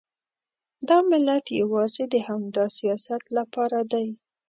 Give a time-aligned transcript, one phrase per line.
[0.87, 4.07] دا ملت یوازې د همدا سیاست لپاره دی.